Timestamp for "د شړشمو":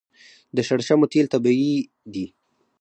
0.55-1.09